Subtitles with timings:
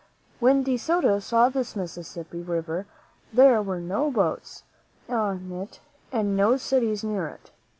[0.39, 2.87] When De Soto saw this Mississippi River,
[3.31, 4.63] there were no boats
[5.07, 5.79] on it
[6.11, 7.51] and no cities near it.